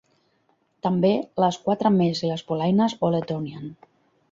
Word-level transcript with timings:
"També 0.87 1.11
les 1.43 1.59
quatre 1.67 1.93
més 1.99 2.23
i 2.25 2.33
les 2.33 2.45
polaines 2.49 2.99
Old 3.09 3.21
Etonian." 3.21 3.73